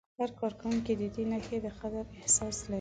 [0.19, 2.69] هر کارکوونکی د دې نښې د قدر احساس لري.